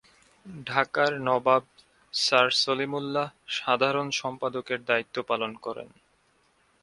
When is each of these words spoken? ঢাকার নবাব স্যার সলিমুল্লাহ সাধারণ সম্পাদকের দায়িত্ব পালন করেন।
ঢাকার 0.65 1.11
নবাব 1.21 1.63
স্যার 2.13 2.47
সলিমুল্লাহ 2.55 3.27
সাধারণ 3.57 4.07
সম্পাদকের 4.11 4.79
দায়িত্ব 4.85 5.15
পালন 5.27 5.51
করেন। 5.55 5.89